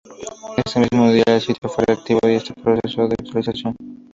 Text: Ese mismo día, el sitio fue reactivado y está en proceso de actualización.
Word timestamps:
Ese 0.65 0.79
mismo 0.79 1.11
día, 1.11 1.23
el 1.27 1.41
sitio 1.41 1.69
fue 1.69 1.83
reactivado 1.85 2.27
y 2.33 2.37
está 2.37 2.55
en 2.57 2.63
proceso 2.63 3.07
de 3.07 3.15
actualización. 3.19 3.75